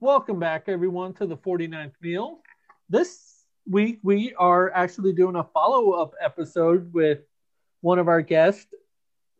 [0.00, 2.40] Welcome back, everyone, to the 49th meal.
[2.90, 7.20] This week, we are actually doing a follow up episode with
[7.80, 8.66] one of our guests.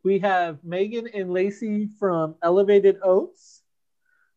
[0.02, 3.60] We have Megan and Lacy from Elevated Oats,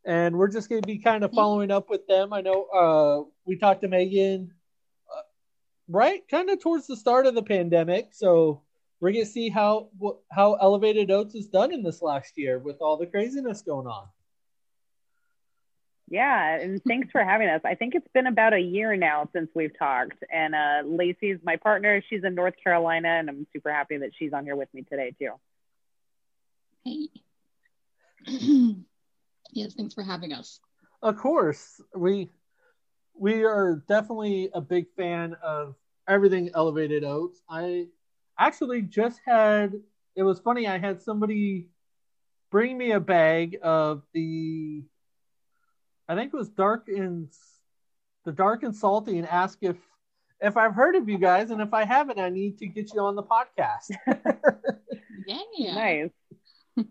[0.04, 2.34] and we're just going to be kind of following up with them.
[2.34, 4.52] I know uh, we talked to Megan
[5.10, 5.22] uh,
[5.88, 8.62] right kind of towards the start of the pandemic, so
[9.00, 9.88] we're going to see how
[10.30, 14.10] how Elevated Oats has done in this last year with all the craziness going on.
[16.10, 17.62] Yeah, and thanks for having us.
[17.64, 20.24] I think it's been about a year now since we've talked.
[20.34, 22.02] And uh, Lacy's my partner.
[22.10, 25.14] She's in North Carolina, and I'm super happy that she's on here with me today,
[25.20, 25.34] too.
[26.84, 27.10] Hey.
[29.52, 30.60] yes, thanks for having us.
[31.04, 31.80] Of course.
[31.96, 32.30] We
[33.18, 35.76] we are definitely a big fan of
[36.08, 37.42] everything elevated oats.
[37.48, 37.88] I
[38.40, 39.74] actually just had
[40.16, 41.70] it was funny, I had somebody
[42.50, 44.84] bring me a bag of the
[46.10, 47.30] I think it was dark and
[48.26, 49.78] the dark and salty, and ask if
[50.42, 53.02] if I've heard of you guys, and if I haven't, I need to get you
[53.02, 53.92] on the podcast.
[55.28, 56.10] yeah, nice.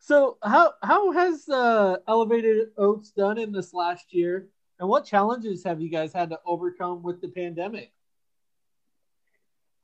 [0.00, 5.64] so how how has uh, Elevated Oats done in this last year, and what challenges
[5.64, 7.92] have you guys had to overcome with the pandemic?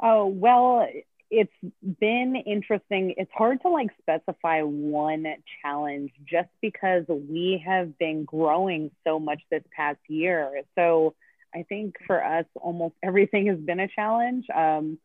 [0.02, 0.86] Oh well,
[1.30, 1.52] it's
[2.00, 3.14] been interesting.
[3.16, 5.26] It's hard to like specify one
[5.62, 10.62] challenge just because we have been growing so much this past year.
[10.76, 11.14] So
[11.54, 14.46] I think for us, almost everything has been a challenge.
[14.54, 14.98] Um,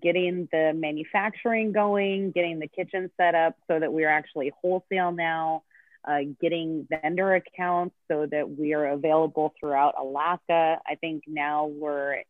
[0.00, 5.62] getting the manufacturing going, getting the kitchen set up so that we're actually wholesale now,
[6.06, 10.78] uh, getting vendor accounts so that we are available throughout Alaska.
[10.86, 12.22] I think now we're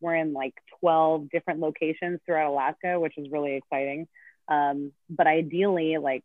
[0.00, 4.08] we're in like 12 different locations throughout Alaska, which is really exciting.
[4.48, 6.24] Um, but ideally, like,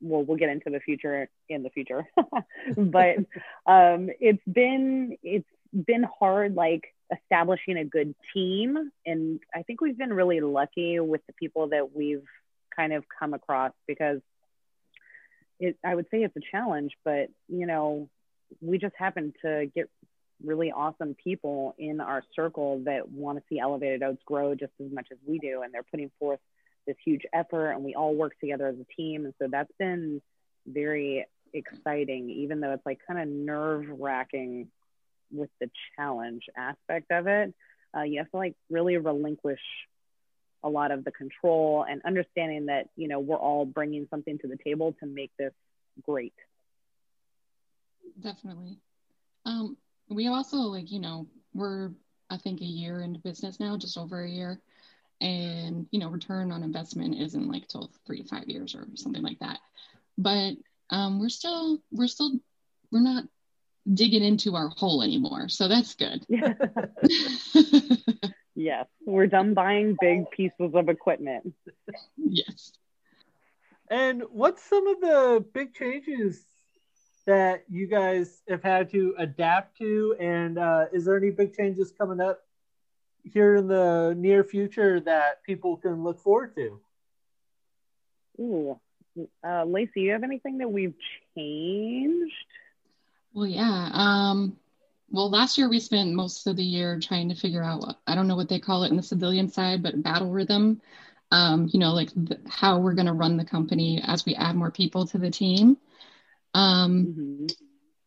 [0.00, 2.06] well, we'll get into the future in the future.
[2.76, 3.16] but
[3.66, 9.98] um, it's been it's been hard, like establishing a good team, and I think we've
[9.98, 12.26] been really lucky with the people that we've
[12.74, 14.20] kind of come across because
[15.58, 15.76] it.
[15.84, 18.08] I would say it's a challenge, but you know,
[18.60, 19.88] we just happen to get
[20.44, 24.90] really awesome people in our circle that want to see elevated oats grow just as
[24.92, 26.38] much as we do and they're putting forth
[26.86, 30.22] this huge effort and we all work together as a team and so that's been
[30.66, 34.68] very exciting even though it's like kind of nerve wracking
[35.30, 37.54] with the challenge aspect of it.
[37.96, 39.60] Uh, you have to like really relinquish
[40.62, 44.48] a lot of the control and understanding that you know we're all bringing something to
[44.48, 45.52] the table to make this
[46.02, 46.34] great.
[48.20, 48.78] Definitely.
[49.44, 49.76] Um,
[50.08, 51.90] we also like you know we're
[52.30, 54.60] i think a year into business now just over a year.
[55.20, 59.22] And you know return on investment isn't like till three to five years or something
[59.22, 59.58] like that.
[60.16, 60.52] But
[60.90, 62.38] um, we're still we're still
[62.92, 63.24] we're not
[63.92, 65.48] digging into our hole anymore.
[65.48, 66.24] So that's good.
[68.58, 68.88] Yes.
[69.06, 71.54] We're done buying big pieces of equipment.
[72.16, 72.72] Yes.
[73.88, 76.42] And what's some of the big changes
[77.28, 80.16] that you guys have had to adapt to?
[80.18, 82.42] And uh, is there any big changes coming up
[83.22, 86.80] here in the near future that people can look forward to?
[88.40, 88.80] Ooh,
[89.46, 90.94] uh, Lacy, you have anything that we've
[91.36, 92.32] changed?
[93.34, 93.90] Well, yeah.
[93.92, 94.56] Um,
[95.10, 98.26] well, last year we spent most of the year trying to figure out, I don't
[98.26, 100.80] know what they call it in the civilian side, but battle rhythm.
[101.30, 104.56] Um, you know, like the, how we're going to run the company as we add
[104.56, 105.76] more people to the team.
[106.54, 107.46] Um, mm-hmm.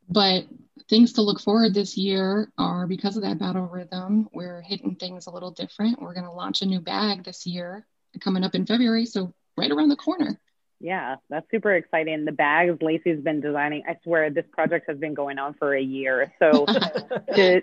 [0.10, 0.46] But
[0.90, 5.28] things to look forward this year are because of that battle rhythm, we're hitting things
[5.28, 6.02] a little different.
[6.02, 7.86] We're going to launch a new bag this year
[8.20, 9.06] coming up in February.
[9.06, 10.40] So, right around the corner.
[10.82, 12.26] Yeah, that's super exciting.
[12.26, 15.82] The bags Lacy's been designing, I swear this project has been going on for a
[15.82, 16.34] year.
[16.40, 16.66] So
[17.36, 17.62] to,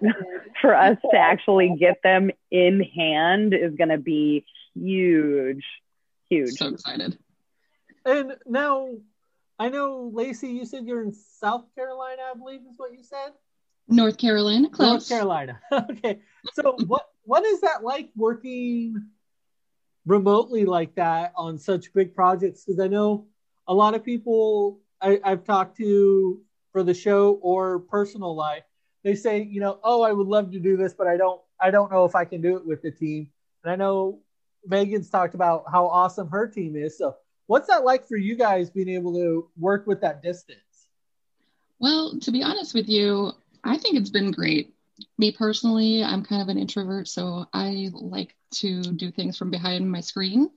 [0.61, 5.65] for us to actually get them in hand is going to be huge,
[6.31, 6.53] huge.
[6.53, 7.19] So excited.
[8.05, 8.91] And now
[9.59, 13.33] I know, Lacy, you said you're in South Carolina, I believe is what you said.
[13.89, 14.89] North Carolina, close.
[14.89, 15.61] North Carolina.
[15.73, 16.21] okay.
[16.53, 19.03] So what what is that like working
[20.07, 22.65] remotely like that on such big projects?
[22.65, 23.27] Because I know
[23.67, 26.41] a lot of people I, I've talked to
[26.73, 28.65] for the show or personal life,
[29.05, 31.71] they say, you know, oh, I would love to do this, but I don't I
[31.71, 33.31] don't know if I can do it with the team.
[33.65, 34.21] And I know
[34.67, 36.99] Megan's talked about how awesome her team is.
[36.99, 37.17] So
[37.49, 40.61] What's that like for you guys being able to work with that distance?
[41.81, 43.33] Well, to be honest with you,
[43.65, 44.75] I think it's been great.
[45.17, 49.91] Me personally, I'm kind of an introvert, so I like to do things from behind
[49.91, 50.51] my screen.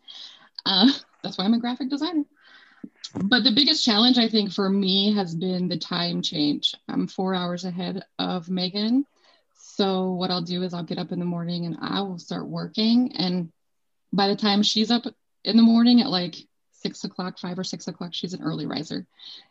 [0.65, 0.91] Uh,
[1.23, 2.25] that's why I'm a graphic designer.
[3.23, 6.75] but the biggest challenge I think for me has been the time change.
[6.89, 9.05] I'm four hours ahead of Megan.
[9.55, 12.47] So what I'll do is I'll get up in the morning and I will start
[12.47, 13.15] working.
[13.15, 13.51] And
[14.13, 15.03] by the time she's up
[15.43, 16.35] in the morning at like
[16.81, 19.05] six o'clock, five or six o'clock, she's an early riser.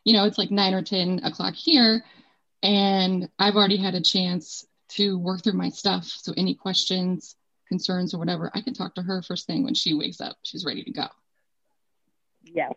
[0.05, 2.05] You know, it's like nine or 10 o'clock here.
[2.63, 6.05] And I've already had a chance to work through my stuff.
[6.05, 7.37] So any questions,
[7.69, 10.37] concerns, or whatever, I can talk to her first thing when she wakes up.
[10.43, 11.07] She's ready to go.
[12.45, 12.75] Yes.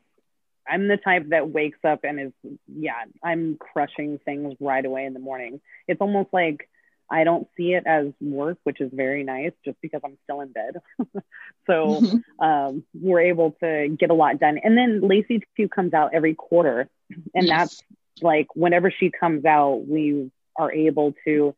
[0.66, 2.32] I'm the type that wakes up and is,
[2.68, 5.60] yeah, I'm crushing things right away in the morning.
[5.88, 6.70] It's almost like
[7.10, 10.52] I don't see it as work, which is very nice just because I'm still in
[10.52, 10.78] bed.
[11.68, 12.44] so mm-hmm.
[12.44, 14.60] um, we're able to get a lot done.
[14.64, 16.90] And then Lacy too comes out every quarter.
[17.36, 17.48] And yes.
[17.48, 17.84] that's
[18.22, 21.56] like whenever she comes out, we are able to,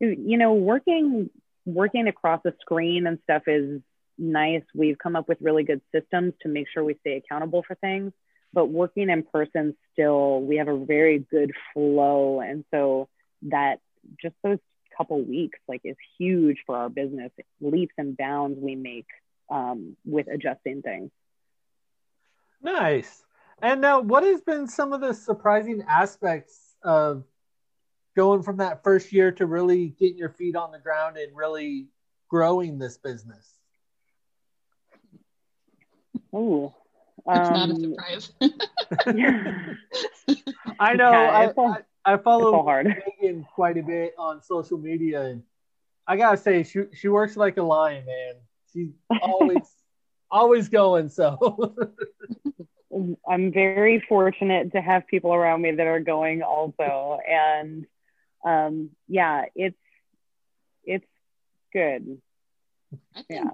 [0.00, 1.30] you know, working
[1.66, 3.80] working across a screen and stuff is
[4.18, 4.62] nice.
[4.74, 8.12] We've come up with really good systems to make sure we stay accountable for things.
[8.52, 12.40] But working in person still, we have a very good flow.
[12.40, 13.08] And so
[13.42, 13.78] that
[14.20, 14.58] just those
[14.96, 17.30] couple weeks like is huge for our business.
[17.60, 19.06] Leaps and bounds we make
[19.50, 21.10] um, with adjusting things.
[22.62, 23.22] Nice.
[23.62, 27.24] And now what has been some of the surprising aspects of
[28.16, 31.88] going from that first year to really getting your feet on the ground and really
[32.28, 33.46] growing this business?
[36.32, 36.74] Oh
[37.26, 38.32] it's um, not a um, surprise.
[40.80, 41.78] I know yeah, I, I,
[42.10, 42.64] I follow
[43.20, 45.42] Megan quite a bit on social media, and
[46.06, 48.34] I gotta say, she she works like a lion, man.
[48.72, 48.90] She's
[49.22, 49.70] always
[50.30, 51.08] always going.
[51.08, 51.76] So
[53.28, 57.86] I'm very fortunate to have people around me that are going also, and
[58.44, 59.78] um, yeah, it's
[60.84, 61.06] it's
[61.72, 62.20] good.
[63.28, 63.50] yeah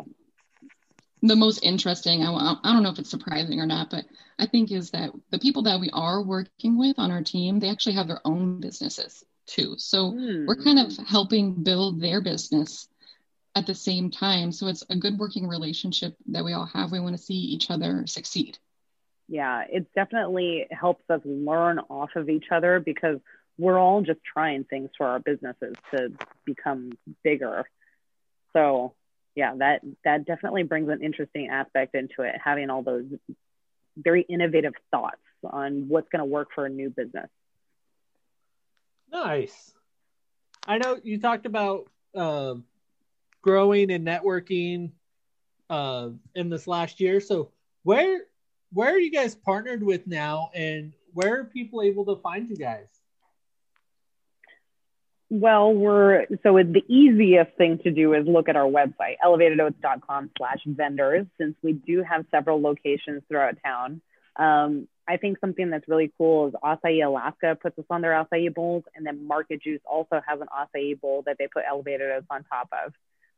[1.27, 4.05] the most interesting I, I don't know if it's surprising or not but
[4.39, 7.71] i think is that the people that we are working with on our team they
[7.71, 9.75] actually have their own businesses too.
[9.79, 10.47] So mm.
[10.47, 12.89] we're kind of helping build their business
[13.55, 14.53] at the same time.
[14.53, 16.93] So it's a good working relationship that we all have.
[16.93, 18.59] We want to see each other succeed.
[19.29, 23.19] Yeah it definitely helps us learn off of each other because
[23.59, 26.13] we're all just trying things for our businesses to
[26.45, 26.93] become
[27.25, 27.65] bigger.
[28.53, 28.95] So
[29.37, 33.05] yeah, that that definitely brings an interesting aspect into it, having all those
[33.97, 37.29] very innovative thoughts on what's going to work for a new business.
[39.13, 39.73] Nice.
[40.67, 42.55] I know you talked about uh,
[43.43, 44.93] growing and networking
[45.69, 47.21] uh, in this last year.
[47.21, 47.51] So
[47.83, 48.23] where
[48.73, 52.57] where are you guys partnered with now, and where are people able to find you
[52.57, 52.89] guys?
[55.29, 60.61] Well, we're so the easiest thing to do is look at our website, elevatedoats.com slash
[60.67, 64.01] vendors, since we do have several locations throughout town.
[64.37, 68.55] Um, I think something that's really cool is Acai Alaska puts us on their acai
[68.55, 72.27] bowls, and then Market Juice also has an acai bowl that they put elevated oats
[72.31, 72.93] on top of.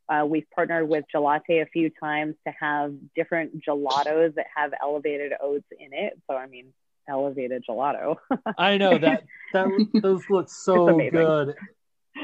[0.08, 5.32] Uh, we've partnered with Gelate a few times to have different gelatos that have elevated
[5.40, 6.18] oats in it.
[6.28, 6.72] So, I mean,
[7.08, 8.16] elevated gelato.
[8.58, 9.68] I know that that
[10.02, 11.54] those look so good.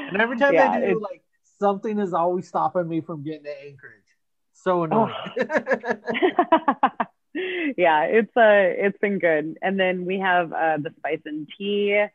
[0.09, 1.21] And every time yeah, they do, like
[1.59, 4.01] something is always stopping me from getting to Anchorage.
[4.53, 5.13] So annoying.
[5.39, 5.43] Oh.
[7.77, 9.57] yeah, it's uh it's been good.
[9.61, 12.05] And then we have uh, the Spice and Tea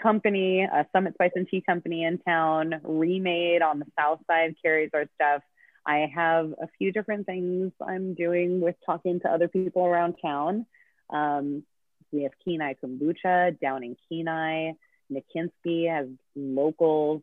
[0.00, 4.90] company, a Summit Spice and Tea company in town, remade on the south side carries
[4.94, 5.42] our stuff.
[5.86, 10.66] I have a few different things I'm doing with talking to other people around town.
[11.10, 11.64] Um,
[12.12, 14.72] we have Kenai Kombucha down in Kenai.
[15.10, 17.22] Nikinsky has locals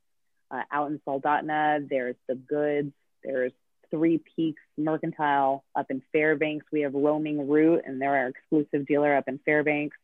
[0.52, 1.88] uh, out in Soldotna.
[1.88, 2.94] There's the Goods.
[3.24, 3.52] There's
[3.92, 6.66] Three Peaks Mercantile up in Fairbanks.
[6.72, 9.98] We have Roaming Root, and they're our exclusive dealer up in Fairbanks.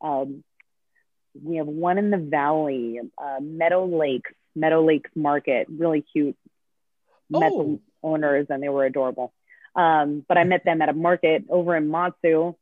[0.00, 0.42] Um,
[1.42, 5.66] we have one in the valley, uh, Meadow Lakes, Meadow Lakes Market.
[5.68, 6.36] Really cute.
[7.32, 7.40] Oh.
[7.40, 9.32] Met the owners, and they were adorable.
[9.74, 12.56] Um, but I met them at a market over in Mat-Su,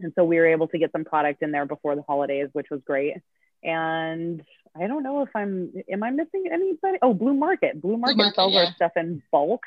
[0.00, 2.70] and so we were able to get some product in there before the holidays, which
[2.70, 3.14] was great.
[3.62, 4.42] And
[4.78, 6.98] I don't know if I'm, am I missing anybody?
[7.02, 7.80] Oh, Blue Market.
[7.80, 8.64] Blue Market, Blue Market sells yeah.
[8.66, 9.62] our stuff in bulk,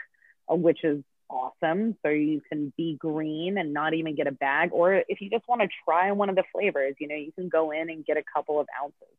[0.51, 1.95] uh, which is awesome.
[2.03, 4.69] So you can be green and not even get a bag.
[4.71, 7.49] Or if you just want to try one of the flavors, you know, you can
[7.49, 9.15] go in and get a couple of ounces.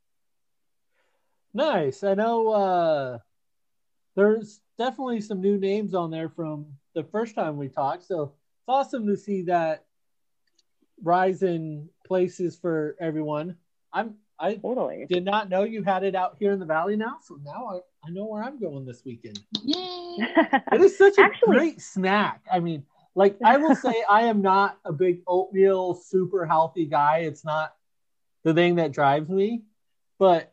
[1.53, 2.05] Nice.
[2.05, 3.19] I know uh,
[4.15, 8.07] there's definitely some new names on there from the first time we talked.
[8.07, 9.85] So it's awesome to see that
[11.03, 13.57] rise in places for everyone.
[13.93, 17.19] I'm I totally did not know you had it out here in the valley now,
[17.23, 19.39] so now I, I know where I'm going this weekend.
[19.63, 20.17] Yay!
[20.73, 22.41] it is such a Actually, great snack.
[22.51, 27.19] I mean, Like I will say, I am not a big oatmeal super healthy guy.
[27.19, 27.75] It's not
[28.43, 29.63] the thing that drives me.
[30.19, 30.53] But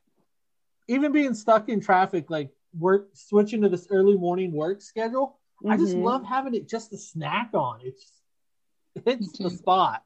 [0.90, 5.72] even being stuck in traffic, like work switching to this early morning work schedule, mm-hmm.
[5.72, 6.04] I just mm-hmm.
[6.04, 7.80] love having it just a snack on.
[7.84, 8.12] It's
[9.06, 10.04] it's the spot.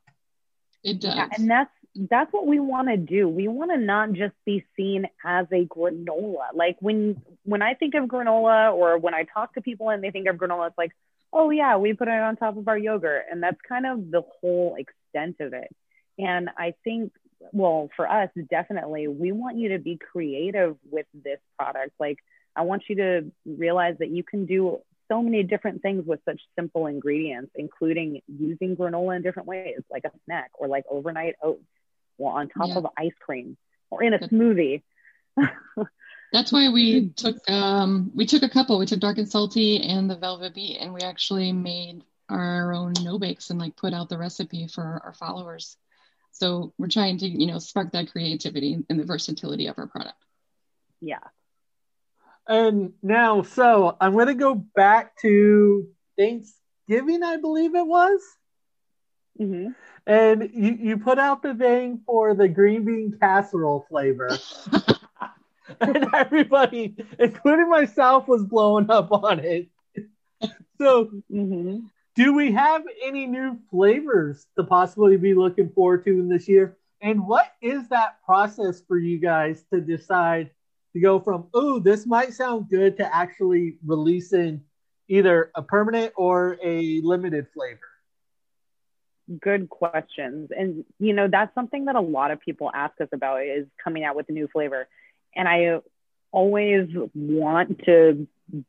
[0.83, 1.15] It does.
[1.15, 3.27] Yeah, and that's that's what we want to do.
[3.27, 6.53] We want to not just be seen as a granola.
[6.53, 10.11] Like when when I think of granola or when I talk to people and they
[10.11, 10.91] think of granola, it's like,
[11.33, 13.25] oh yeah, we put it on top of our yogurt.
[13.29, 15.75] And that's kind of the whole extent of it.
[16.17, 17.11] And I think,
[17.51, 21.91] well, for us, definitely, we want you to be creative with this product.
[21.99, 22.19] Like
[22.55, 24.79] I want you to realize that you can do
[25.09, 30.05] so many different things with such simple ingredients, including using granola in different ways, like
[30.05, 31.65] a snack or like overnight oats
[32.21, 32.77] or on top yeah.
[32.77, 33.57] of ice cream
[33.89, 34.83] or in a smoothie.
[36.31, 38.79] That's why we took um, we took a couple.
[38.79, 42.93] We took dark and salty and the velvet beet, and we actually made our own
[43.01, 45.75] no bakes and like put out the recipe for our followers.
[46.31, 50.23] So we're trying to you know spark that creativity and the versatility of our product.
[51.01, 51.19] Yeah.
[52.47, 55.87] And now, so I'm going to go back to
[56.17, 58.19] Thanksgiving, I believe it was.
[59.39, 59.69] Mm-hmm.
[60.07, 64.29] And you, you put out the thing for the green bean casserole flavor.
[65.81, 69.67] and everybody, including myself, was blowing up on it.
[70.79, 71.85] So, mm-hmm.
[72.15, 76.77] do we have any new flavors to possibly be looking forward to in this year?
[77.01, 80.49] And what is that process for you guys to decide
[80.93, 84.61] to go from, oh, this might sound good to actually releasing
[85.07, 87.90] either a permanent or a limited flavor?
[89.39, 90.49] Good questions.
[90.55, 94.03] And, you know, that's something that a lot of people ask us about is coming
[94.03, 94.87] out with a new flavor
[95.35, 95.79] and I
[96.31, 98.27] always want to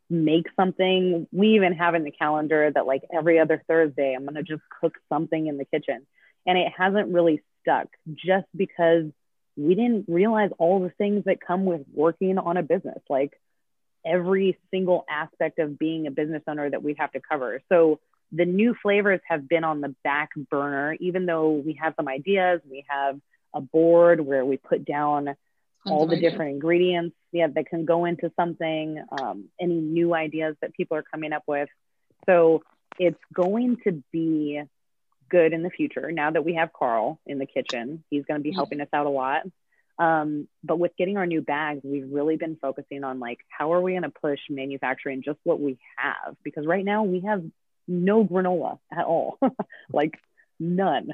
[0.09, 1.27] make something.
[1.31, 4.63] We even have in the calendar that like every other Thursday, I'm going to just
[4.81, 6.05] cook something in the kitchen.
[6.45, 9.05] And it hasn't really stuck just because
[9.55, 13.39] we didn't realize all the things that come with working on a business, like
[14.05, 17.61] every single aspect of being a business owner that we have to cover.
[17.69, 17.99] So
[18.33, 22.61] the new flavors have been on the back burner, even though we have some ideas,
[22.69, 23.19] we have
[23.53, 25.35] a board where we put down
[25.85, 30.73] all the different ingredients yeah that can go into something um, any new ideas that
[30.73, 31.69] people are coming up with.
[32.25, 32.63] So
[32.97, 34.61] it's going to be
[35.29, 38.03] good in the future now that we have carl in the kitchen.
[38.09, 39.41] He's going to be helping us out a lot.
[39.99, 43.81] Um, but with getting our new bags we've really been focusing on like how are
[43.81, 46.35] we going to push manufacturing just what we have?
[46.43, 47.43] Because right now we have
[47.87, 49.39] no granola at all
[49.93, 50.19] like
[50.59, 51.13] none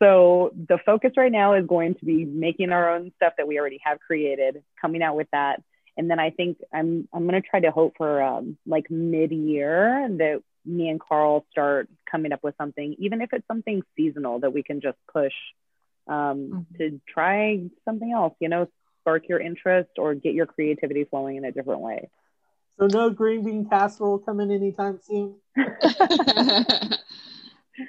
[0.00, 3.58] so the focus right now is going to be making our own stuff that we
[3.58, 5.62] already have created, coming out with that.
[5.96, 9.32] And then I think I'm I'm going to try to hope for um, like mid
[9.32, 14.40] year that me and Carl start coming up with something, even if it's something seasonal
[14.40, 15.32] that we can just push
[16.06, 16.14] um,
[16.72, 16.76] mm-hmm.
[16.78, 18.34] to try something else.
[18.38, 18.68] You know,
[19.00, 22.08] spark your interest or get your creativity flowing in a different way.
[22.78, 25.36] So no green bean casserole coming anytime soon.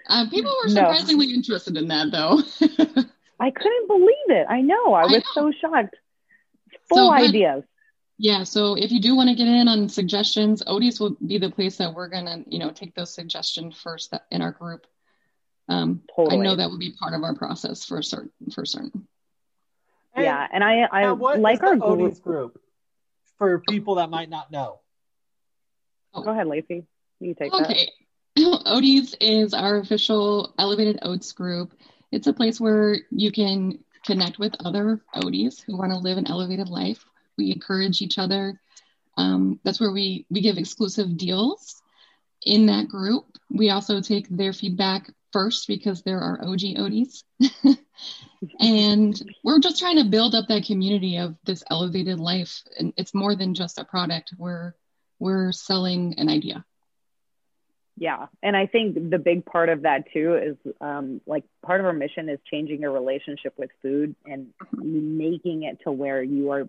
[0.07, 1.33] Uh, people were surprisingly no.
[1.33, 2.41] interested in that, though.
[3.39, 4.45] I couldn't believe it.
[4.49, 4.93] I know.
[4.93, 5.51] I, I was know.
[5.51, 5.95] so shocked.
[6.89, 7.63] Full so, ideas.
[8.17, 8.43] Yeah.
[8.43, 11.77] So if you do want to get in on suggestions, Oaties will be the place
[11.77, 14.85] that we're gonna, you know, take those suggestions first in our group.
[15.69, 16.37] Um, totally.
[16.37, 18.31] I know that will be part of our process for certain.
[18.53, 19.07] For certain.
[20.15, 22.21] And yeah, and I, I like our group.
[22.21, 22.59] group
[23.39, 24.81] for people that might not know.
[26.13, 26.21] Oh.
[26.21, 26.85] Go ahead, Lacy.
[27.19, 27.89] You take okay.
[28.35, 28.63] that.
[28.67, 31.73] Oaties is our official Elevated Oats group.
[32.11, 36.27] It's a place where you can connect with other Oaties who want to live an
[36.27, 37.03] elevated life.
[37.37, 38.59] We encourage each other.
[39.17, 41.81] Um, that's where we, we give exclusive deals
[42.45, 43.25] in that group.
[43.49, 47.23] We also take their feedback first because there are OG Oaties.
[48.59, 52.61] and we're just trying to build up that community of this elevated life.
[52.77, 54.33] And it's more than just a product.
[54.37, 54.73] We're
[55.19, 56.65] we're selling an idea
[57.99, 61.85] yeah and i think the big part of that too is um, like part of
[61.85, 66.67] our mission is changing your relationship with food and making it to where you are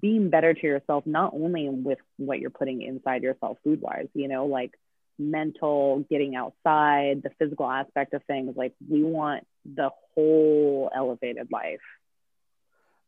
[0.00, 4.26] being better to yourself not only with what you're putting inside yourself food wise you
[4.26, 4.72] know like
[5.18, 11.80] mental getting outside the physical aspect of things like we want the whole elevated life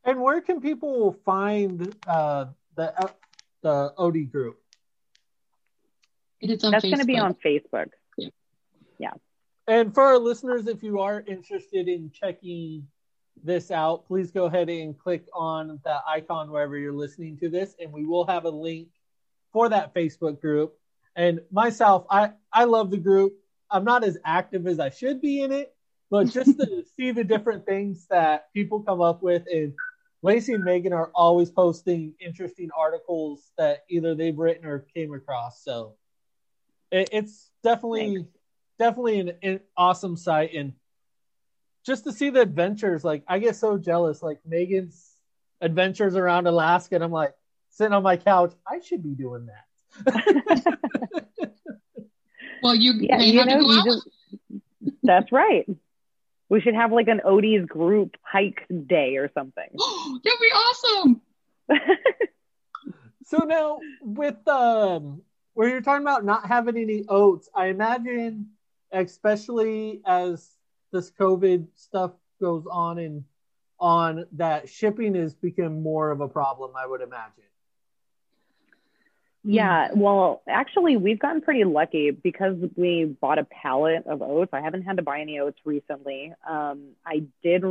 [0.04, 2.46] and where can people find uh,
[2.76, 3.08] the uh,
[3.62, 4.58] the od group
[6.40, 7.90] it is on That's going to be on Facebook.
[8.16, 8.28] Yeah.
[8.98, 9.12] yeah.
[9.66, 12.86] And for our listeners, if you are interested in checking
[13.42, 17.74] this out, please go ahead and click on the icon wherever you're listening to this,
[17.80, 18.88] and we will have a link
[19.52, 20.74] for that Facebook group.
[21.16, 23.34] And myself, I I love the group.
[23.70, 25.74] I'm not as active as I should be in it,
[26.10, 29.74] but just to see the different things that people come up with and
[30.22, 35.62] Lacy and Megan are always posting interesting articles that either they've written or came across.
[35.62, 35.94] So
[36.90, 38.30] it, it's definitely Thanks.
[38.78, 40.72] definitely an, an awesome site and
[41.86, 43.04] just to see the adventures.
[43.04, 44.22] Like I get so jealous.
[44.22, 45.14] Like Megan's
[45.60, 47.34] adventures around Alaska, and I'm like
[47.70, 48.52] sitting on my couch.
[48.66, 49.64] I should be doing that.
[52.62, 54.08] well, you yeah, you know, you just,
[55.02, 55.66] that's right.
[56.48, 59.68] We should have like an Oaties group hike day or something.
[60.24, 61.20] That'd be awesome.
[63.24, 65.22] so now with um
[65.54, 68.50] where you're talking about not having any oats, I imagine
[68.92, 70.48] especially as
[70.92, 73.24] this COVID stuff goes on and
[73.80, 77.44] on that shipping has become more of a problem, I would imagine.
[79.50, 84.50] Yeah, well, actually, we've gotten pretty lucky because we bought a pallet of oats.
[84.52, 86.34] I haven't had to buy any oats recently.
[86.46, 87.62] Um, I did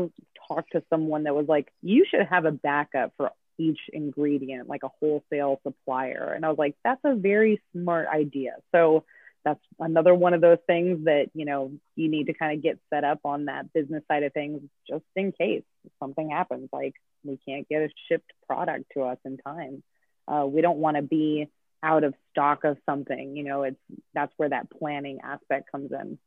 [0.47, 3.29] talk to someone that was like, you should have a backup for
[3.59, 6.33] each ingredient, like a wholesale supplier.
[6.35, 8.55] And I was like, that's a very smart idea.
[8.73, 9.03] So
[9.45, 12.79] that's another one of those things that, you know, you need to kind of get
[12.91, 15.61] set up on that business side of things just in case
[15.99, 16.69] something happens.
[16.73, 19.83] Like we can't get a shipped product to us in time.
[20.27, 21.47] Uh, we don't want to be
[21.83, 23.79] out of stock of something you know it's
[24.13, 26.17] that's where that planning aspect comes in.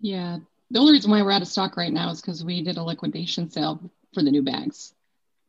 [0.00, 0.38] Yeah.
[0.70, 2.82] The only reason why we're out of stock right now is because we did a
[2.82, 4.92] liquidation sale for the new bags.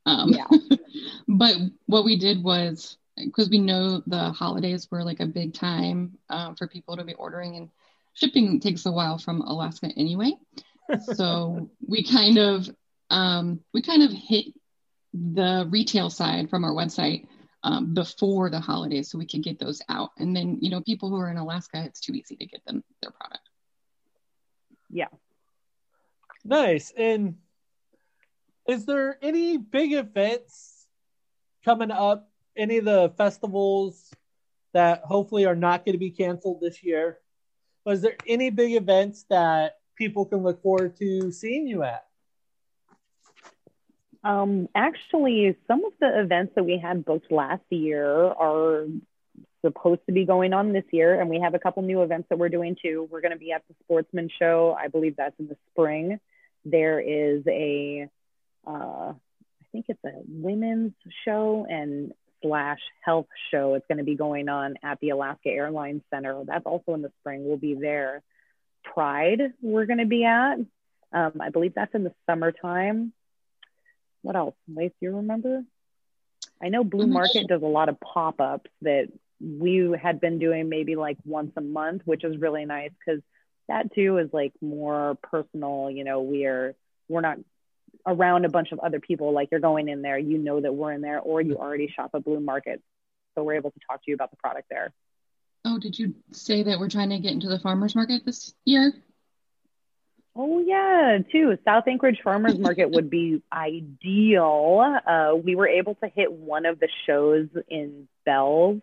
[0.06, 0.48] Um, yeah.
[1.28, 1.56] but
[1.88, 6.56] what we did was because we know the holidays were like a big time um,
[6.56, 7.70] for people to be ordering and
[8.14, 10.34] shipping takes a while from alaska anyway.
[11.16, 12.70] So we kind of
[13.10, 14.46] um, we kind of hit
[15.14, 17.28] the retail side from our website
[17.64, 20.12] um, before the holidays so we can get those out.
[20.18, 22.84] And then, you know, people who are in Alaska, it's too easy to get them
[23.02, 23.50] their product.
[24.90, 25.08] Yeah.
[26.46, 26.94] Nice.
[26.96, 27.36] And
[28.68, 30.88] is there any big events
[31.66, 32.30] coming up?
[32.56, 34.12] Any of the festivals
[34.74, 37.20] that hopefully are not going to be canceled this year?
[37.86, 42.07] Was there any big events that people can look forward to seeing you at?
[44.28, 48.86] Um, actually, some of the events that we had booked last year are
[49.66, 52.38] supposed to be going on this year, and we have a couple new events that
[52.38, 53.08] we're doing too.
[53.10, 54.76] We're going to be at the Sportsman Show.
[54.78, 56.20] I believe that's in the spring.
[56.66, 58.10] There is a,
[58.68, 60.92] uh, I think it's a women's
[61.24, 62.12] show and
[62.42, 63.76] slash health show.
[63.76, 66.44] It's going to be going on at the Alaska Airlines Center.
[66.46, 67.48] That's also in the spring.
[67.48, 68.24] We'll be there.
[68.84, 70.56] Pride, we're going to be at.
[71.14, 73.14] Um, I believe that's in the summertime
[74.22, 74.56] what else?
[74.68, 75.64] Lace, you remember?
[76.62, 77.14] I know Blue mm-hmm.
[77.14, 79.08] Market does a lot of pop ups that
[79.40, 83.22] we had been doing maybe like once a month, which is really nice because
[83.68, 85.92] that too is like more personal.
[85.92, 86.76] You know, we are
[87.08, 87.38] we're not
[88.06, 89.34] around a bunch of other people.
[89.34, 91.62] Like you're going in there, you know that we're in there, or you mm-hmm.
[91.62, 92.82] already shop at Blue Market,
[93.36, 94.94] so we're able to talk to you about the product there.
[95.66, 98.94] Oh, did you say that we're trying to get into the farmers market this year?
[100.40, 101.58] Oh yeah, too.
[101.66, 105.00] South Anchorage Farmers Market would be ideal.
[105.06, 108.80] Uh, we were able to hit one of the shows in Bells.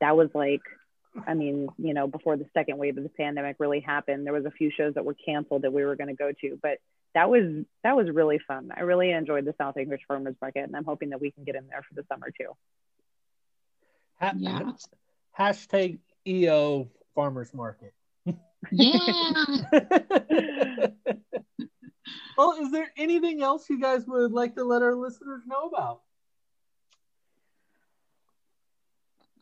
[0.00, 0.62] That was like,
[1.26, 4.46] I mean, you know, before the second wave of the pandemic really happened, there was
[4.46, 6.78] a few shows that were canceled that we were going to go to, but
[7.12, 8.70] that was that was really fun.
[8.74, 11.56] I really enjoyed the South Anchorage Farmers Market, and I'm hoping that we can get
[11.56, 12.56] in there for the summer too.
[14.20, 14.72] Ha- yeah.
[15.38, 17.92] Hashtag EO Farmers Market.
[18.72, 19.44] Yeah.
[22.36, 26.00] well, is there anything else you guys would like to let our listeners know about?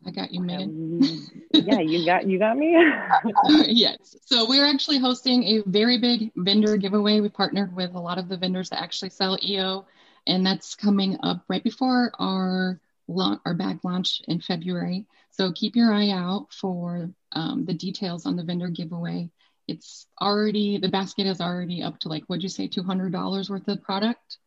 [0.06, 1.00] I got you, Megan.
[1.02, 2.76] Um, yeah, you got you got me.
[3.66, 4.16] yes.
[4.26, 7.20] So we're actually hosting a very big vendor giveaway.
[7.20, 9.86] We partnered with a lot of the vendors that actually sell EO,
[10.26, 15.06] and that's coming up right before our our bag launch in February.
[15.30, 19.30] So keep your eye out for um, the details on the vendor giveaway.
[19.66, 23.82] It's already, the basket is already up to like, what'd you say, $200 worth of
[23.82, 24.38] product?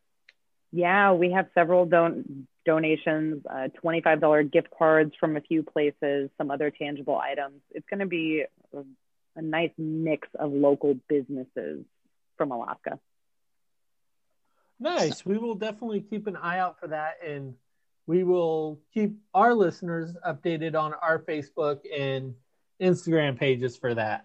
[0.70, 6.50] Yeah, we have several don- donations, uh, $25 gift cards from a few places, some
[6.50, 7.60] other tangible items.
[7.70, 8.44] It's going to be
[8.74, 8.82] a,
[9.36, 11.84] a nice mix of local businesses
[12.36, 12.98] from Alaska.
[14.78, 15.26] Nice.
[15.26, 17.14] We will definitely keep an eye out for that.
[17.26, 17.54] And
[18.08, 22.34] we will keep our listeners updated on our Facebook and
[22.80, 24.24] Instagram pages for that.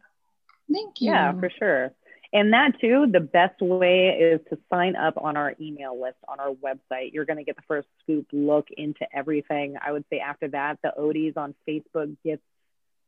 [0.71, 1.11] Thank you.
[1.11, 1.93] Yeah, for sure.
[2.31, 6.39] And that too, the best way is to sign up on our email list on
[6.39, 7.11] our website.
[7.11, 9.75] You're going to get the first scoop look into everything.
[9.85, 12.41] I would say after that, the Oaties on Facebook gets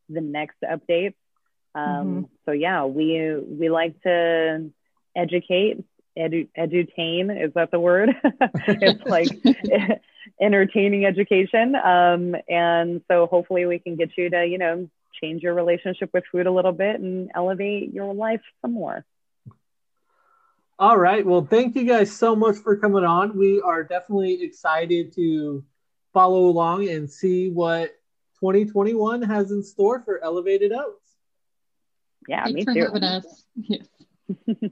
[0.10, 1.14] the next update.
[1.74, 2.22] Um, mm-hmm.
[2.46, 4.72] So yeah, we we like to
[5.16, 5.84] educate,
[6.18, 7.46] edu, edutain.
[7.46, 8.10] Is that the word?
[8.68, 9.30] it's like
[10.42, 11.76] entertaining education.
[11.76, 14.90] Um, and so hopefully we can get you to you know
[15.22, 19.06] change your relationship with food a little bit and elevate your life some more.
[20.78, 21.26] All right.
[21.26, 23.38] Well, thank you guys so much for coming on.
[23.38, 25.64] We are definitely excited to
[26.14, 27.92] follow along and see what
[28.42, 31.16] 2021 has in store for Elevated Oats.
[32.28, 32.82] Yeah, Thanks me for too.
[32.82, 33.44] having us.
[33.56, 33.88] Yes.